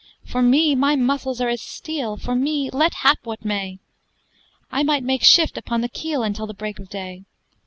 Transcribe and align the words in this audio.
"For 0.25 0.41
me 0.41 0.73
my 0.73 0.95
muscles 0.95 1.39
are 1.41 1.47
as 1.49 1.61
steel, 1.61 2.17
For 2.17 2.33
me 2.33 2.71
let 2.71 2.91
hap 3.03 3.19
what 3.23 3.45
may; 3.45 3.77
I 4.71 4.81
might 4.81 5.03
make 5.03 5.21
shift 5.23 5.59
upon 5.59 5.81
the 5.81 5.89
keel 5.89 6.23
Until 6.23 6.47
the 6.47 6.55
break 6.55 6.79
o' 6.79 6.85
day. 6.85 7.25